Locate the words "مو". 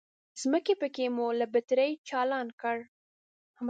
1.15-1.25